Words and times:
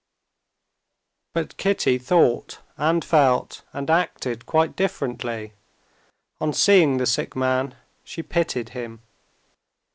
But 1.35 1.57
Kitty 1.57 1.99
thought, 1.99 2.57
and 2.75 3.05
felt, 3.05 3.61
and 3.71 3.87
acted 3.87 4.47
quite 4.47 4.75
differently. 4.75 5.53
On 6.39 6.53
seeing 6.53 6.97
the 6.97 7.05
sick 7.05 7.35
man, 7.35 7.75
she 8.03 8.23
pitied 8.23 8.69
him. 8.69 9.01